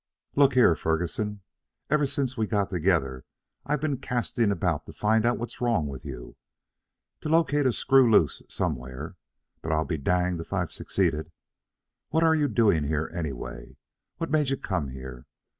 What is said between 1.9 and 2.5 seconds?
Ever since we